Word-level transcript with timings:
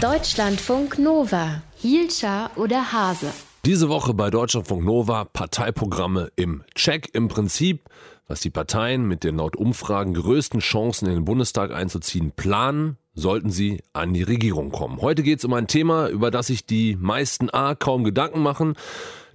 Deutschlandfunk 0.00 0.98
Nova. 0.98 1.62
Hielscher 1.76 2.50
oder 2.56 2.92
Hase? 2.92 3.32
Diese 3.64 3.88
Woche 3.88 4.12
bei 4.12 4.28
Deutschlandfunk 4.28 4.84
Nova 4.84 5.24
Parteiprogramme 5.24 6.30
im 6.36 6.64
Check. 6.74 7.10
Im 7.14 7.28
Prinzip, 7.28 7.88
was 8.26 8.40
die 8.40 8.50
Parteien 8.50 9.06
mit 9.06 9.24
den 9.24 9.36
laut 9.36 9.56
Umfragen 9.56 10.12
größten 10.12 10.60
Chancen 10.60 11.06
in 11.06 11.14
den 11.14 11.24
Bundestag 11.24 11.72
einzuziehen 11.72 12.32
planen, 12.32 12.98
sollten 13.14 13.50
sie 13.50 13.82
an 13.92 14.12
die 14.12 14.24
Regierung 14.24 14.70
kommen. 14.70 15.00
Heute 15.00 15.22
geht 15.22 15.38
es 15.38 15.44
um 15.44 15.54
ein 15.54 15.68
Thema, 15.68 16.08
über 16.08 16.30
das 16.30 16.48
sich 16.48 16.66
die 16.66 16.96
meisten 16.96 17.48
A 17.48 17.74
kaum 17.74 18.04
Gedanken 18.04 18.40
machen, 18.40 18.74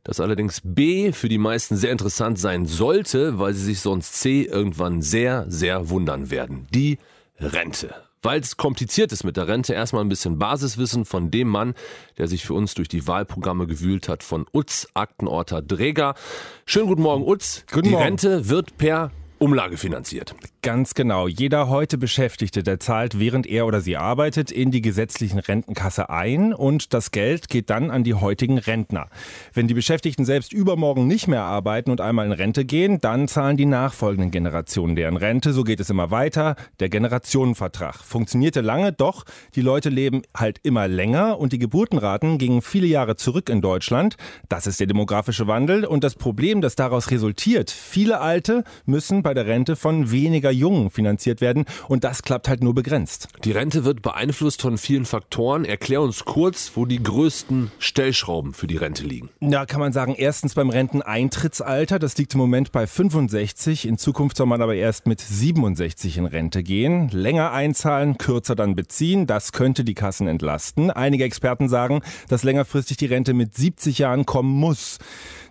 das 0.03 0.19
allerdings 0.19 0.61
B 0.63 1.13
für 1.13 1.29
die 1.29 1.37
meisten 1.37 1.77
sehr 1.77 1.91
interessant 1.91 2.37
sein 2.37 2.65
sollte, 2.65 3.39
weil 3.39 3.53
sie 3.53 3.63
sich 3.63 3.79
sonst 3.79 4.19
C 4.19 4.43
irgendwann 4.43 5.01
sehr, 5.01 5.45
sehr 5.47 5.89
wundern 5.89 6.29
werden. 6.29 6.67
Die 6.71 6.99
Rente. 7.39 8.08
Weil 8.21 8.41
es 8.41 8.57
kompliziert 8.57 9.13
ist 9.13 9.23
mit 9.23 9.37
der 9.37 9.47
Rente, 9.47 9.73
erstmal 9.73 10.03
ein 10.03 10.09
bisschen 10.09 10.37
Basiswissen 10.37 11.05
von 11.05 11.31
dem 11.31 11.47
Mann, 11.47 11.73
der 12.17 12.27
sich 12.27 12.45
für 12.45 12.53
uns 12.53 12.73
durch 12.73 12.89
die 12.89 13.07
Wahlprogramme 13.07 13.65
gewühlt 13.65 14.09
hat, 14.09 14.23
von 14.23 14.45
Utz, 14.51 14.87
Aktenorter 14.93 15.61
Dräger. 15.61 16.15
Schönen 16.65 16.87
guten 16.87 17.01
Morgen, 17.01 17.25
Utz. 17.25 17.63
Guten 17.71 17.83
die 17.83 17.91
Morgen. 17.91 18.03
Rente 18.03 18.49
wird 18.49 18.77
per 18.77 19.11
Umlage 19.37 19.77
finanziert. 19.77 20.35
Ganz 20.61 20.93
genau. 20.93 21.29
Jeder 21.29 21.69
heute 21.69 21.97
Beschäftigte, 21.97 22.63
der 22.63 22.81
zahlt, 22.81 23.17
während 23.17 23.47
er 23.47 23.65
oder 23.65 23.79
sie 23.79 23.95
arbeitet, 23.95 24.51
in 24.51 24.71
die 24.71 24.81
gesetzlichen 24.81 25.39
Rentenkasse 25.39 26.09
ein 26.09 26.53
und 26.53 26.93
das 26.93 27.11
Geld 27.11 27.47
geht 27.47 27.69
dann 27.69 27.89
an 27.89 28.03
die 28.03 28.15
heutigen 28.15 28.57
Rentner. 28.57 29.07
Wenn 29.53 29.69
die 29.69 29.73
Beschäftigten 29.73 30.25
selbst 30.25 30.51
übermorgen 30.51 31.07
nicht 31.07 31.29
mehr 31.29 31.43
arbeiten 31.43 31.91
und 31.91 32.01
einmal 32.01 32.25
in 32.25 32.33
Rente 32.33 32.65
gehen, 32.65 32.99
dann 32.99 33.29
zahlen 33.29 33.55
die 33.55 33.65
nachfolgenden 33.65 34.31
Generationen 34.31 34.97
deren 34.97 35.15
Rente. 35.15 35.53
So 35.53 35.63
geht 35.63 35.79
es 35.79 35.89
immer 35.89 36.11
weiter. 36.11 36.57
Der 36.81 36.89
Generationenvertrag 36.89 37.95
funktionierte 37.95 38.59
lange, 38.59 38.91
doch 38.91 39.23
die 39.55 39.61
Leute 39.61 39.87
leben 39.87 40.23
halt 40.35 40.59
immer 40.63 40.89
länger 40.89 41.39
und 41.39 41.53
die 41.53 41.59
Geburtenraten 41.59 42.37
gingen 42.37 42.61
viele 42.61 42.87
Jahre 42.87 43.15
zurück 43.15 43.47
in 43.47 43.61
Deutschland. 43.61 44.17
Das 44.49 44.67
ist 44.67 44.81
der 44.81 44.87
demografische 44.87 45.47
Wandel 45.47 45.85
und 45.85 46.03
das 46.03 46.15
Problem, 46.15 46.59
das 46.59 46.75
daraus 46.75 47.11
resultiert. 47.11 47.71
Viele 47.71 48.19
Alte 48.19 48.65
müssen 48.85 49.23
bei 49.23 49.33
der 49.33 49.45
Rente 49.45 49.77
von 49.77 50.11
weniger 50.11 50.48
Jungen 50.51 50.89
finanziert 50.89 51.41
werden 51.41 51.65
und 51.87 52.03
das 52.03 52.23
klappt 52.23 52.47
halt 52.47 52.63
nur 52.63 52.73
begrenzt. 52.73 53.27
Die 53.43 53.51
Rente 53.51 53.85
wird 53.85 54.01
beeinflusst 54.01 54.61
von 54.61 54.77
vielen 54.77 55.05
Faktoren. 55.05 55.65
Erklär 55.65 56.01
uns 56.01 56.25
kurz, 56.25 56.71
wo 56.75 56.85
die 56.85 57.01
größten 57.01 57.71
Stellschrauben 57.79 58.53
für 58.53 58.67
die 58.67 58.77
Rente 58.77 59.03
liegen. 59.03 59.29
Ja, 59.39 59.65
kann 59.65 59.79
man 59.79 59.93
sagen, 59.93 60.15
erstens 60.17 60.53
beim 60.53 60.69
Renteneintrittsalter, 60.69 61.99
das 61.99 62.17
liegt 62.17 62.33
im 62.33 62.39
Moment 62.39 62.71
bei 62.71 62.87
65. 62.87 63.87
In 63.87 63.97
Zukunft 63.97 64.37
soll 64.37 64.47
man 64.47 64.61
aber 64.61 64.75
erst 64.75 65.07
mit 65.07 65.21
67 65.21 66.17
in 66.17 66.25
Rente 66.25 66.63
gehen. 66.63 67.09
Länger 67.09 67.51
einzahlen, 67.51 68.17
kürzer 68.17 68.55
dann 68.55 68.75
beziehen, 68.75 69.27
das 69.27 69.51
könnte 69.51 69.83
die 69.83 69.95
Kassen 69.95 70.27
entlasten. 70.27 70.91
Einige 70.91 71.23
Experten 71.23 71.69
sagen, 71.69 72.01
dass 72.27 72.43
längerfristig 72.43 72.97
die 72.97 73.05
Rente 73.05 73.33
mit 73.33 73.55
70 73.55 73.99
Jahren 73.99 74.25
kommen 74.25 74.51
muss. 74.51 74.99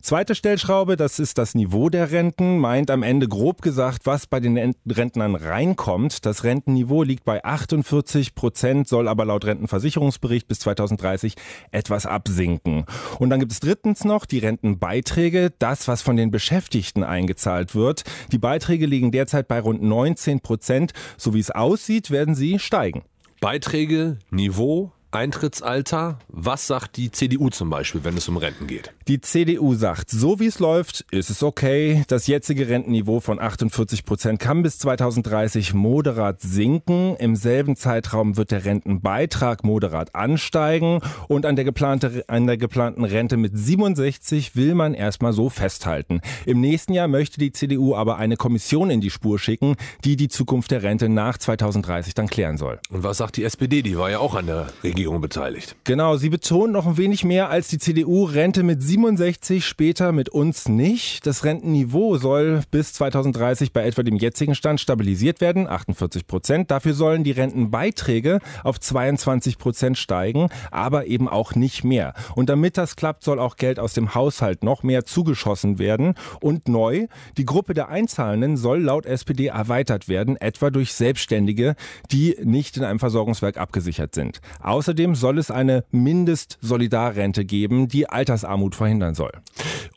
Zweite 0.08 0.34
Stellschraube, 0.34 0.96
das 0.96 1.18
ist 1.18 1.36
das 1.36 1.54
Niveau 1.54 1.90
der 1.90 2.10
Renten, 2.10 2.58
meint 2.60 2.90
am 2.90 3.02
Ende 3.02 3.28
grob 3.28 3.60
gesagt, 3.60 4.06
was 4.06 4.26
bei 4.26 4.40
den 4.40 4.74
Rentnern 4.88 5.34
reinkommt. 5.34 6.24
Das 6.24 6.44
Rentenniveau 6.44 7.02
liegt 7.02 7.26
bei 7.26 7.44
48 7.44 8.34
Prozent, 8.34 8.88
soll 8.88 9.06
aber 9.06 9.26
laut 9.26 9.44
Rentenversicherungsbericht 9.44 10.48
bis 10.48 10.60
2030 10.60 11.34
etwas 11.72 12.06
absinken. 12.06 12.86
Und 13.18 13.28
dann 13.28 13.38
gibt 13.38 13.52
es 13.52 13.60
drittens 13.60 14.06
noch 14.06 14.24
die 14.24 14.38
Rentenbeiträge, 14.38 15.52
das, 15.58 15.88
was 15.88 16.00
von 16.00 16.16
den 16.16 16.30
Beschäftigten 16.30 17.04
eingezahlt 17.04 17.74
wird. 17.74 18.04
Die 18.32 18.38
Beiträge 18.38 18.86
liegen 18.86 19.10
derzeit 19.10 19.46
bei 19.46 19.60
rund 19.60 19.82
19 19.82 20.40
Prozent. 20.40 20.92
So 21.18 21.34
wie 21.34 21.40
es 21.40 21.50
aussieht, 21.50 22.10
werden 22.10 22.34
sie 22.34 22.58
steigen. 22.58 23.02
Beiträge, 23.42 24.16
Niveau, 24.30 24.90
Eintrittsalter. 25.10 26.18
Was 26.28 26.66
sagt 26.66 26.98
die 26.98 27.10
CDU 27.10 27.48
zum 27.48 27.70
Beispiel, 27.70 28.04
wenn 28.04 28.16
es 28.16 28.28
um 28.28 28.36
Renten 28.36 28.66
geht? 28.66 28.92
Die 29.08 29.22
CDU 29.22 29.74
sagt, 29.74 30.10
so 30.10 30.38
wie 30.38 30.46
es 30.46 30.58
läuft, 30.58 31.06
ist 31.10 31.30
es 31.30 31.42
okay. 31.42 32.04
Das 32.08 32.26
jetzige 32.26 32.68
Rentenniveau 32.68 33.20
von 33.20 33.40
48 33.40 34.04
Prozent 34.04 34.38
kann 34.38 34.62
bis 34.62 34.78
2030 34.78 35.72
moderat 35.72 36.42
sinken. 36.42 37.16
Im 37.16 37.36
selben 37.36 37.74
Zeitraum 37.74 38.36
wird 38.36 38.50
der 38.50 38.66
Rentenbeitrag 38.66 39.64
moderat 39.64 40.14
ansteigen. 40.14 41.00
Und 41.26 41.46
an 41.46 41.56
der, 41.56 41.64
geplante, 41.64 42.24
an 42.28 42.46
der 42.46 42.58
geplanten 42.58 43.04
Rente 43.04 43.38
mit 43.38 43.56
67 43.56 44.56
will 44.56 44.74
man 44.74 44.92
erstmal 44.92 45.32
so 45.32 45.48
festhalten. 45.48 46.20
Im 46.44 46.60
nächsten 46.60 46.92
Jahr 46.92 47.08
möchte 47.08 47.38
die 47.38 47.52
CDU 47.52 47.94
aber 47.94 48.18
eine 48.18 48.36
Kommission 48.36 48.90
in 48.90 49.00
die 49.00 49.10
Spur 49.10 49.38
schicken, 49.38 49.76
die 50.04 50.16
die 50.16 50.28
Zukunft 50.28 50.70
der 50.70 50.82
Rente 50.82 51.08
nach 51.08 51.38
2030 51.38 52.12
dann 52.12 52.26
klären 52.26 52.58
soll. 52.58 52.78
Und 52.90 53.04
was 53.04 53.16
sagt 53.16 53.38
die 53.38 53.44
SPD? 53.44 53.80
Die 53.80 53.96
war 53.96 54.10
ja 54.10 54.18
auch 54.18 54.34
an 54.34 54.46
der 54.46 54.66
Regierung 54.84 54.97
beteiligt. 55.06 55.76
Genau, 55.84 56.16
sie 56.16 56.28
betont 56.28 56.72
noch 56.72 56.86
ein 56.86 56.96
wenig 56.96 57.24
mehr 57.24 57.50
als 57.50 57.68
die 57.68 57.78
CDU 57.78 58.24
Rente 58.24 58.62
mit 58.62 58.82
67, 58.82 59.64
später 59.64 60.12
mit 60.12 60.28
uns 60.28 60.68
nicht. 60.68 61.26
Das 61.26 61.44
Rentenniveau 61.44 62.18
soll 62.18 62.62
bis 62.70 62.92
2030 62.94 63.72
bei 63.72 63.84
etwa 63.86 64.02
dem 64.02 64.16
jetzigen 64.16 64.54
Stand 64.54 64.80
stabilisiert 64.80 65.40
werden, 65.40 65.68
48 65.68 66.26
Prozent. 66.26 66.70
Dafür 66.70 66.94
sollen 66.94 67.24
die 67.24 67.30
Rentenbeiträge 67.30 68.40
auf 68.64 68.80
22 68.80 69.58
Prozent 69.58 69.98
steigen, 69.98 70.48
aber 70.70 71.06
eben 71.06 71.28
auch 71.28 71.54
nicht 71.54 71.84
mehr. 71.84 72.14
Und 72.34 72.48
damit 72.48 72.76
das 72.76 72.96
klappt, 72.96 73.22
soll 73.22 73.38
auch 73.38 73.56
Geld 73.56 73.78
aus 73.78 73.94
dem 73.94 74.14
Haushalt 74.14 74.64
noch 74.64 74.82
mehr 74.82 75.04
zugeschossen 75.04 75.78
werden. 75.78 76.14
Und 76.40 76.68
neu, 76.68 77.06
die 77.36 77.46
Gruppe 77.46 77.74
der 77.74 77.88
Einzahlenden 77.88 78.56
soll 78.56 78.80
laut 78.82 79.06
SPD 79.06 79.46
erweitert 79.46 80.08
werden, 80.08 80.36
etwa 80.36 80.70
durch 80.70 80.92
Selbstständige, 80.92 81.76
die 82.10 82.36
nicht 82.42 82.76
in 82.76 82.84
einem 82.84 82.98
Versorgungswerk 82.98 83.56
abgesichert 83.56 84.14
sind. 84.14 84.40
Außerdem 84.60 84.87
soll 85.14 85.38
es 85.38 85.50
eine 85.50 85.84
Mindestsolidarrente 85.90 87.44
geben, 87.44 87.88
die 87.88 88.08
Altersarmut 88.08 88.74
verhindern 88.74 89.14
soll. 89.14 89.32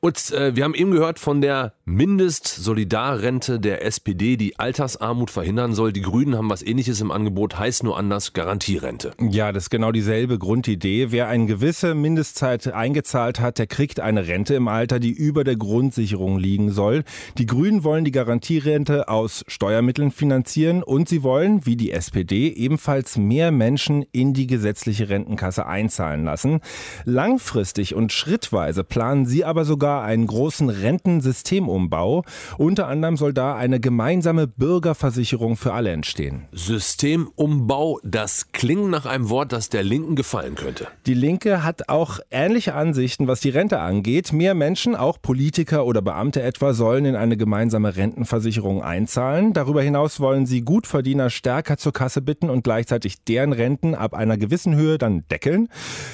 Und 0.01 0.31
äh, 0.31 0.55
wir 0.55 0.63
haben 0.63 0.73
eben 0.73 0.91
gehört 0.91 1.19
von 1.19 1.41
der 1.41 1.73
Mindestsolidarrente 1.85 3.59
der 3.59 3.85
SPD, 3.85 4.35
die 4.35 4.57
Altersarmut 4.57 5.29
verhindern 5.29 5.73
soll. 5.73 5.93
Die 5.93 6.01
Grünen 6.01 6.35
haben 6.35 6.49
was 6.49 6.63
ähnliches 6.63 7.01
im 7.01 7.11
Angebot, 7.11 7.59
heißt 7.59 7.83
nur 7.83 7.97
anders 7.97 8.33
Garantierente. 8.33 9.11
Ja, 9.19 9.51
das 9.51 9.63
ist 9.63 9.69
genau 9.69 9.91
dieselbe 9.91 10.39
Grundidee. 10.39 11.11
Wer 11.11 11.27
eine 11.27 11.45
gewisse 11.45 11.93
Mindestzeit 11.93 12.73
eingezahlt 12.73 13.39
hat, 13.39 13.59
der 13.59 13.67
kriegt 13.67 13.99
eine 13.99 14.27
Rente 14.27 14.55
im 14.55 14.67
Alter, 14.67 14.99
die 14.99 15.11
über 15.11 15.43
der 15.43 15.55
Grundsicherung 15.55 16.39
liegen 16.39 16.71
soll. 16.71 17.03
Die 17.37 17.45
Grünen 17.45 17.83
wollen 17.83 18.03
die 18.03 18.11
Garantierente 18.11 19.07
aus 19.07 19.43
Steuermitteln 19.47 20.11
finanzieren 20.11 20.81
und 20.81 21.09
sie 21.09 21.21
wollen, 21.21 21.65
wie 21.65 21.75
die 21.75 21.91
SPD, 21.91 22.47
ebenfalls 22.47 23.17
mehr 23.17 23.51
Menschen 23.51 24.03
in 24.11 24.33
die 24.33 24.47
gesetzliche 24.81 25.09
Rentenkasse 25.09 25.65
einzahlen 25.65 26.25
lassen. 26.25 26.59
Langfristig 27.05 27.93
und 27.93 28.11
schrittweise 28.11 28.83
planen 28.83 29.25
sie 29.25 29.45
aber 29.45 29.63
sogar 29.63 30.03
einen 30.03 30.25
großen 30.25 30.69
Rentensystemumbau. 30.69 32.23
Unter 32.57 32.87
anderem 32.87 33.17
soll 33.17 33.33
da 33.33 33.55
eine 33.55 33.79
gemeinsame 33.79 34.47
Bürgerversicherung 34.47 35.55
für 35.55 35.73
alle 35.73 35.91
entstehen. 35.91 36.47
Systemumbau, 36.51 37.99
das 38.03 38.51
klingt 38.51 38.89
nach 38.89 39.05
einem 39.05 39.29
Wort, 39.29 39.51
das 39.51 39.69
der 39.69 39.83
Linken 39.83 40.15
gefallen 40.15 40.55
könnte. 40.55 40.87
Die 41.05 41.13
Linke 41.13 41.63
hat 41.63 41.89
auch 41.89 42.19
ähnliche 42.31 42.73
Ansichten, 42.73 43.27
was 43.27 43.39
die 43.39 43.49
Rente 43.49 43.79
angeht. 43.79 44.33
Mehr 44.33 44.55
Menschen, 44.55 44.95
auch 44.95 45.21
Politiker 45.21 45.85
oder 45.85 46.01
Beamte 46.01 46.41
etwa, 46.41 46.73
sollen 46.73 47.05
in 47.05 47.15
eine 47.15 47.37
gemeinsame 47.37 47.95
Rentenversicherung 47.95 48.81
einzahlen. 48.81 49.53
Darüber 49.53 49.83
hinaus 49.83 50.19
wollen 50.19 50.45
sie 50.47 50.61
Gutverdiener 50.61 51.29
stärker 51.29 51.77
zur 51.77 51.93
Kasse 51.93 52.21
bitten 52.21 52.49
und 52.49 52.63
gleichzeitig 52.63 53.23
deren 53.23 53.53
Renten 53.53 53.93
ab 53.93 54.15
einer 54.15 54.37
gewissen 54.37 54.70
Höhe 54.75 54.97
dann 54.97 55.23
deckeln. 55.29 55.67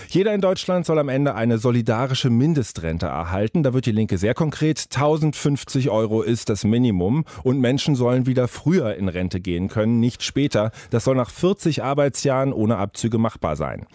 Jeder 0.09 0.33
in 0.33 0.41
Deutschland 0.41 0.85
soll 0.85 0.99
am 0.99 1.09
Ende 1.09 1.35
eine 1.35 1.57
solidarische 1.57 2.29
Mindestrente 2.29 3.07
erhalten. 3.07 3.63
Da 3.63 3.73
wird 3.73 3.85
die 3.85 3.91
Linke 3.91 4.17
sehr 4.17 4.33
konkret. 4.33 4.87
1050 4.93 5.89
Euro 5.89 6.21
ist 6.21 6.49
das 6.49 6.63
Minimum 6.63 7.25
und 7.43 7.59
Menschen 7.59 7.95
sollen 7.95 8.25
wieder 8.25 8.47
früher 8.47 8.95
in 8.95 9.09
Rente 9.09 9.39
gehen 9.39 9.67
können, 9.67 9.99
nicht 9.99 10.23
später. 10.23 10.71
Das 10.89 11.03
soll 11.03 11.15
nach 11.15 11.29
40 11.29 11.83
Arbeitsjahren 11.83 12.53
ohne 12.53 12.77
Abzüge 12.77 13.17
machbar 13.17 13.55
sein. 13.55 13.85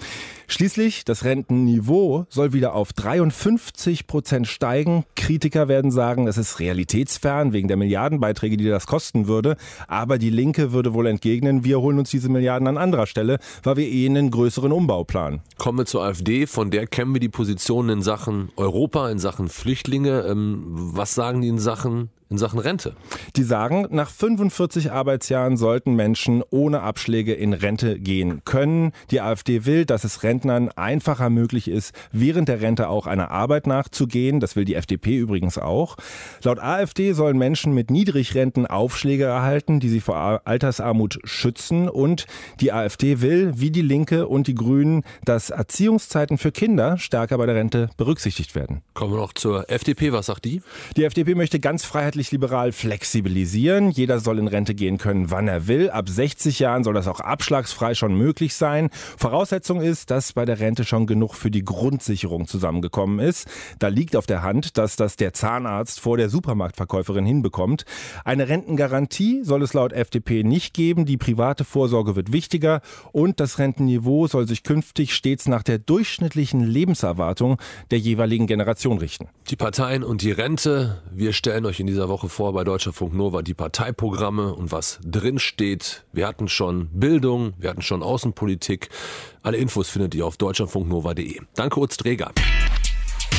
Schließlich, 0.52 1.06
das 1.06 1.24
Rentenniveau 1.24 2.26
soll 2.28 2.52
wieder 2.52 2.74
auf 2.74 2.92
53 2.92 4.06
Prozent 4.06 4.46
steigen. 4.46 5.04
Kritiker 5.16 5.66
werden 5.66 5.90
sagen, 5.90 6.28
es 6.28 6.36
ist 6.36 6.60
realitätsfern 6.60 7.54
wegen 7.54 7.68
der 7.68 7.78
Milliardenbeiträge, 7.78 8.58
die 8.58 8.68
das 8.68 8.86
kosten 8.86 9.26
würde. 9.26 9.56
Aber 9.88 10.18
die 10.18 10.28
Linke 10.28 10.72
würde 10.72 10.92
wohl 10.92 11.06
entgegnen, 11.06 11.64
wir 11.64 11.80
holen 11.80 11.98
uns 11.98 12.10
diese 12.10 12.28
Milliarden 12.28 12.68
an 12.68 12.76
anderer 12.76 13.06
Stelle, 13.06 13.38
weil 13.62 13.78
wir 13.78 13.88
eh 13.88 14.04
einen 14.04 14.30
größeren 14.30 14.51
Umbau 14.72 15.04
planen. 15.04 15.40
Kommen 15.58 15.78
wir 15.78 15.86
zur 15.86 16.04
AfD, 16.04 16.46
von 16.46 16.70
der 16.70 16.86
kennen 16.86 17.14
wir 17.14 17.20
die 17.20 17.28
Positionen 17.28 17.88
in 17.88 18.02
Sachen 18.02 18.50
Europa, 18.56 19.10
in 19.10 19.18
Sachen 19.18 19.48
Flüchtlinge. 19.48 20.20
Ähm, 20.22 20.64
was 20.66 21.14
sagen 21.14 21.40
die 21.40 21.48
in 21.48 21.58
Sachen 21.58 22.10
in 22.32 22.38
Sachen 22.38 22.58
Rente. 22.58 22.94
Die 23.36 23.44
sagen, 23.44 23.86
nach 23.90 24.10
45 24.10 24.90
Arbeitsjahren 24.90 25.56
sollten 25.56 25.94
Menschen 25.94 26.42
ohne 26.50 26.80
Abschläge 26.80 27.34
in 27.34 27.52
Rente 27.52 28.00
gehen 28.00 28.42
können. 28.44 28.92
Die 29.10 29.20
AfD 29.20 29.66
will, 29.66 29.84
dass 29.84 30.02
es 30.02 30.22
Rentnern 30.22 30.70
einfacher 30.70 31.30
möglich 31.30 31.68
ist, 31.68 31.94
während 32.10 32.48
der 32.48 32.60
Rente 32.60 32.88
auch 32.88 33.06
einer 33.06 33.30
Arbeit 33.30 33.66
nachzugehen. 33.66 34.40
Das 34.40 34.56
will 34.56 34.64
die 34.64 34.74
FDP 34.74 35.16
übrigens 35.16 35.58
auch. 35.58 35.96
Laut 36.42 36.58
AfD 36.58 37.12
sollen 37.12 37.36
Menschen 37.36 37.74
mit 37.74 37.90
Niedrigrenten 37.90 38.66
Aufschläge 38.66 39.24
erhalten, 39.24 39.78
die 39.78 39.90
sie 39.90 40.00
vor 40.00 40.40
Altersarmut 40.44 41.18
schützen. 41.24 41.88
Und 41.88 42.26
die 42.60 42.72
AfD 42.72 43.20
will, 43.20 43.52
wie 43.56 43.70
die 43.70 43.82
Linke 43.82 44.26
und 44.26 44.46
die 44.46 44.54
Grünen, 44.54 45.04
dass 45.26 45.50
Erziehungszeiten 45.50 46.38
für 46.38 46.50
Kinder 46.50 46.96
stärker 46.96 47.36
bei 47.36 47.44
der 47.44 47.56
Rente 47.56 47.90
berücksichtigt 47.98 48.54
werden. 48.54 48.80
Kommen 48.94 49.12
wir 49.12 49.18
noch 49.18 49.34
zur 49.34 49.70
FDP. 49.70 50.12
Was 50.12 50.26
sagt 50.26 50.46
die? 50.46 50.62
Die 50.96 51.04
FDP 51.04 51.34
möchte 51.34 51.60
ganz 51.60 51.84
freiheitlich-liberal 52.22 52.72
flexibilisieren. 52.72 53.90
Jeder 53.90 54.20
soll 54.20 54.38
in 54.38 54.46
Rente 54.46 54.74
gehen 54.74 54.98
können, 54.98 55.30
wann 55.30 55.48
er 55.48 55.66
will. 55.66 55.90
Ab 55.90 56.08
60 56.08 56.58
Jahren 56.58 56.84
soll 56.84 56.94
das 56.94 57.08
auch 57.08 57.20
abschlagsfrei 57.20 57.94
schon 57.94 58.14
möglich 58.14 58.54
sein. 58.54 58.90
Voraussetzung 59.16 59.80
ist, 59.80 60.10
dass 60.10 60.32
bei 60.32 60.44
der 60.44 60.60
Rente 60.60 60.84
schon 60.84 61.06
genug 61.06 61.34
für 61.34 61.50
die 61.50 61.64
Grundsicherung 61.64 62.46
zusammengekommen 62.46 63.18
ist. 63.18 63.48
Da 63.78 63.88
liegt 63.88 64.14
auf 64.14 64.26
der 64.26 64.42
Hand, 64.42 64.78
dass 64.78 64.96
das 64.96 65.16
der 65.16 65.32
Zahnarzt 65.32 66.00
vor 66.00 66.16
der 66.16 66.28
Supermarktverkäuferin 66.28 67.26
hinbekommt. 67.26 67.84
Eine 68.24 68.48
Rentengarantie 68.48 69.42
soll 69.42 69.62
es 69.62 69.74
laut 69.74 69.92
FDP 69.92 70.44
nicht 70.44 70.74
geben. 70.74 71.04
Die 71.06 71.16
private 71.16 71.64
Vorsorge 71.64 72.14
wird 72.14 72.32
wichtiger 72.32 72.80
und 73.12 73.40
das 73.40 73.58
Rentenniveau 73.58 74.28
soll 74.28 74.46
sich 74.46 74.62
künftig 74.62 75.14
stets 75.14 75.48
nach 75.48 75.62
der 75.62 75.78
durchschnittlichen 75.78 76.64
Lebenserwartung 76.64 77.58
der 77.90 77.98
jeweiligen 77.98 78.46
Generation 78.46 78.98
richten. 78.98 79.28
Die 79.48 79.56
Parteien 79.56 80.04
und 80.04 80.22
die 80.22 80.30
Rente. 80.30 81.02
Wir 81.10 81.32
stellen 81.32 81.66
euch 81.66 81.80
in 81.80 81.86
dieser 81.86 82.08
Woche 82.08 82.11
vor 82.18 82.52
bei 82.52 82.64
Deutscher 82.64 82.92
Funk 82.92 83.14
Nova 83.14 83.42
die 83.42 83.54
Parteiprogramme 83.54 84.54
und 84.54 84.72
was 84.72 85.00
drin 85.04 85.38
steht. 85.38 86.04
Wir 86.12 86.26
hatten 86.26 86.48
schon 86.48 86.88
Bildung, 86.92 87.54
wir 87.58 87.70
hatten 87.70 87.82
schon 87.82 88.02
Außenpolitik. 88.02 88.88
Alle 89.42 89.56
Infos 89.56 89.88
findet 89.88 90.14
ihr 90.14 90.26
auf 90.26 90.36
deutschlandfunknova.de. 90.36 91.40
Danke, 91.54 91.80
Utz 91.80 91.96
Träger. 91.96 92.32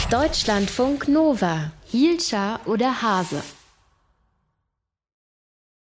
Deutschlandfunk 0.09 1.07
Nova. 1.07 1.71
Hielscher 1.85 2.59
oder 2.65 3.01
Hase? 3.01 3.41